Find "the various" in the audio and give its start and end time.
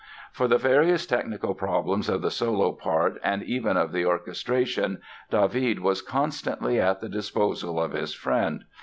0.47-1.05